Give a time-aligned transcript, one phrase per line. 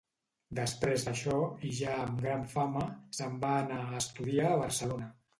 [0.59, 1.35] Després d'això,
[1.67, 2.85] i ja amb gran fama,
[3.17, 5.11] se'n va anar a estudiar a Barcelona.